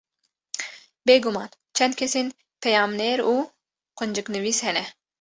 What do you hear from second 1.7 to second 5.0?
çend kesên peyamnêr û qunciknivîs hene